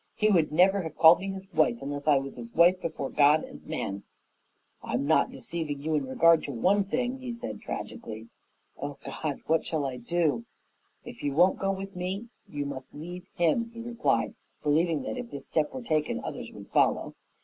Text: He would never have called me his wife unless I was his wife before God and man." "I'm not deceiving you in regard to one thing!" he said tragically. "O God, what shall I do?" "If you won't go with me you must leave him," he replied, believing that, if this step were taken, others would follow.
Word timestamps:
He 0.15 0.29
would 0.29 0.51
never 0.51 0.81
have 0.81 0.97
called 0.97 1.19
me 1.19 1.27
his 1.29 1.45
wife 1.53 1.77
unless 1.79 2.07
I 2.07 2.17
was 2.17 2.35
his 2.35 2.49
wife 2.55 2.81
before 2.81 3.11
God 3.11 3.43
and 3.43 3.63
man." 3.67 4.01
"I'm 4.81 5.05
not 5.05 5.29
deceiving 5.29 5.79
you 5.83 5.93
in 5.93 6.07
regard 6.07 6.43
to 6.45 6.51
one 6.51 6.85
thing!" 6.85 7.19
he 7.19 7.31
said 7.31 7.61
tragically. 7.61 8.27
"O 8.79 8.97
God, 9.05 9.41
what 9.45 9.63
shall 9.63 9.85
I 9.85 9.97
do?" 9.97 10.45
"If 11.05 11.21
you 11.21 11.33
won't 11.33 11.59
go 11.59 11.71
with 11.71 11.95
me 11.95 12.29
you 12.49 12.65
must 12.65 12.95
leave 12.95 13.27
him," 13.35 13.69
he 13.75 13.79
replied, 13.79 14.33
believing 14.63 15.03
that, 15.03 15.17
if 15.17 15.29
this 15.29 15.45
step 15.45 15.71
were 15.71 15.83
taken, 15.83 16.19
others 16.23 16.51
would 16.51 16.69
follow. 16.69 17.13